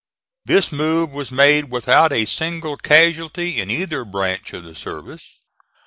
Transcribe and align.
This 0.45 0.71
move 0.71 1.11
was 1.11 1.31
made 1.31 1.69
without 1.69 2.11
a 2.11 2.25
single 2.25 2.75
casualty 2.75 3.61
in 3.61 3.69
either 3.69 4.03
branch 4.03 4.51
of 4.51 4.63
the 4.63 4.73
service. 4.73 5.41